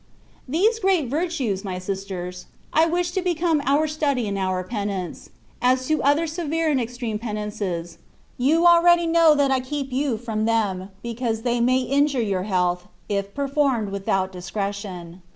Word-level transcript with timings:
These 0.47 0.79
great 0.79 1.09
virtues, 1.09 1.63
my 1.63 1.77
sisters, 1.77 2.47
I 2.73 2.87
wish 2.87 3.11
to 3.11 3.21
be 3.21 3.35
come 3.35 3.61
our 3.67 3.85
study 3.87 4.27
and 4.27 4.35
our 4.35 4.63
penance: 4.63 5.29
as 5.61 5.85
to 5.89 6.01
other 6.01 6.25
severe 6.25 6.69
and 6.71 6.81
excessive 6.81 7.21
penances, 7.21 7.99
you 8.35 8.65
already 8.65 9.05
know 9.05 9.35
that 9.35 9.51
I 9.51 9.59
keep 9.59 9.91
you 9.91 10.17
from 10.17 10.45
them, 10.45 10.89
because 11.03 11.43
they 11.43 11.61
may 11.61 11.81
injure 11.81 12.19
your 12.19 12.45
health, 12.49 12.87
if 13.09 13.35
performed 13.35 13.89
without 13.89 14.33
discre 14.33 14.73
tion. 14.73 15.21